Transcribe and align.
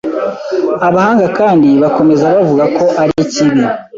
Abahanga 0.87 1.25
kandi 1.39 1.69
bakomeza 1.83 2.25
bavuga 2.35 2.63
ko 2.77 2.85
arikibi 3.01 3.61